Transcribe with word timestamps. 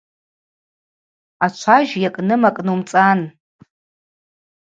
Ачважь 1.45 1.93
йакӏным 2.03 2.41
акӏнумцӏан. 2.49 3.19